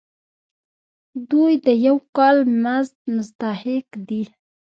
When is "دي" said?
4.07-4.23